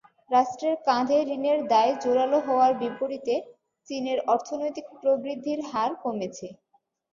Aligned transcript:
রাষ্ট্রের 0.31 0.75
কাঁধে 0.87 1.17
ঋণের 1.29 1.59
দায় 1.67 1.93
জোরালো 2.03 2.39
হওয়ার 2.47 2.71
বিপরীতে 2.81 3.35
চীনের 3.87 4.19
অর্থনৈতিক 4.33 4.85
প্রবৃদ্ধির 4.95 5.59
হার 5.69 5.91
কমেছে। 6.03 6.47